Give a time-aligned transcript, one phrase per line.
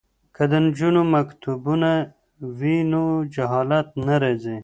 [0.35, 1.91] که د نجونو مکتبونه
[2.57, 3.03] وي نو
[3.35, 4.57] جهالت نه راځي.